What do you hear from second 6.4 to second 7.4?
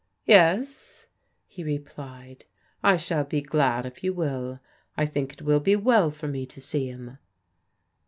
to see him."